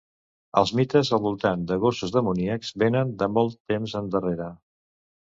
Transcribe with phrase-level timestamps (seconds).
[0.61, 4.53] Els mites al voltant de gossos demoníacs vénen de molt temps endarrere.